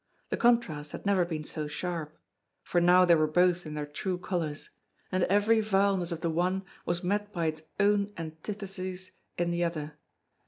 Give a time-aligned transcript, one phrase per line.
[0.29, 2.17] The contrast had never been so sharp;
[2.63, 4.71] for now they were both in their true colours;
[5.11, 9.99] and every vileness of the one was met by its own antithesis in the other.